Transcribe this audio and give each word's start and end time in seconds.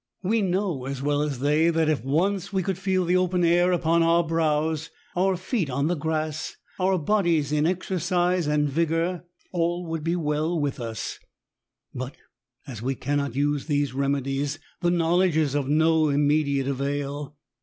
We 0.23 0.41
know, 0.41 0.85
as 0.85 1.03
well 1.03 1.21
as 1.21 1.41
they, 1.41 1.69
that 1.69 1.87
if 1.87 2.03
once 2.03 2.51
we 2.51 2.63
could 2.63 2.79
feel 2.79 3.05
the 3.05 3.17
open 3.17 3.43
air 3.45 3.71
upon 3.71 4.01
our 4.01 4.23
brows, 4.23 4.89
our 5.15 5.37
feet 5.37 5.69
on 5.69 5.89
the 5.89 5.95
grass, 5.95 6.55
our 6.79 6.97
bodies 6.97 7.51
in 7.51 7.67
exercise 7.67 8.47
and 8.47 8.67
vigour, 8.67 9.25
all 9.51 9.85
would 9.85 10.03
be 10.03 10.15
well 10.15 10.59
with 10.59 10.79
us; 10.79 11.19
but, 11.93 12.15
as 12.65 12.81
we 12.81 12.95
cannot 12.95 13.35
use 13.35 13.67
these 13.67 13.91
remediesi 13.91 14.57
the 14.81 14.89
knowledge 14.89 15.37
is 15.37 15.53
of 15.53 15.69
no 15.69 16.09
immediate 16.09 16.67
avail. 16.67 17.35